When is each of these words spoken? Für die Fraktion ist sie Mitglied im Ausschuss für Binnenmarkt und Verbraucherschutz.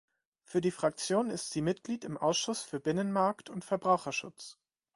Für 0.41 0.61
die 0.61 0.71
Fraktion 0.71 1.29
ist 1.29 1.51
sie 1.51 1.61
Mitglied 1.61 2.05
im 2.05 2.17
Ausschuss 2.17 2.63
für 2.63 2.79
Binnenmarkt 2.79 3.51
und 3.51 3.63
Verbraucherschutz. 3.63 4.57